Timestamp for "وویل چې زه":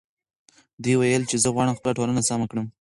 0.95-1.47